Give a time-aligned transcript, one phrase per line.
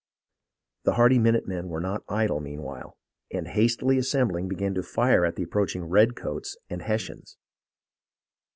[0.85, 2.97] The hardy minute men were not idle meanwhile,
[3.31, 7.37] and hastily assembling began to fire at the approaching redcoats and Hessians.